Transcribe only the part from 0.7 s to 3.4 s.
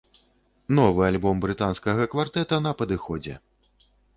Новы альбом брытанскага квартэта на падыходзе!